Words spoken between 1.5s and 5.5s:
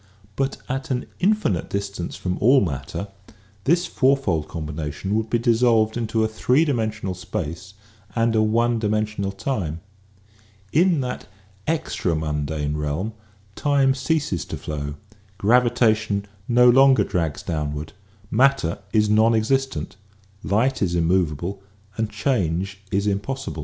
distance from all matter this fourfold combination would be